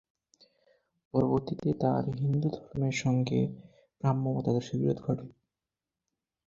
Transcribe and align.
পরবর্তীতে 1.13 1.69
তাঁর 1.81 2.03
হিন্দু 2.15 2.47
ধর্মের 2.55 2.95
সঙ্গে 3.03 3.39
ব্রাহ্ম 3.99 4.23
মতাদর্শের 4.35 4.77
বিরোধ 4.81 4.99
ঘটে। 5.05 5.25